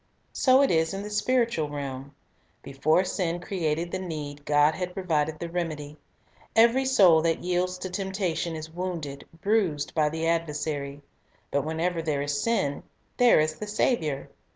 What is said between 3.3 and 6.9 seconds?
created the need, God had provided the remedy. Every